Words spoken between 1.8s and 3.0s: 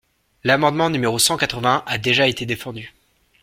a déjà été défendu.